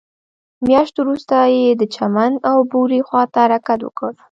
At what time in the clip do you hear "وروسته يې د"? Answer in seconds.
0.99-1.81